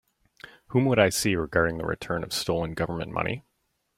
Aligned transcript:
Whom 0.69 0.85
would 0.85 0.97
I 0.97 1.09
see 1.09 1.35
regarding 1.35 1.77
the 1.77 1.85
return 1.85 2.23
of 2.23 2.33
stolen 2.33 2.73
Government 2.73 3.11
money? 3.11 3.43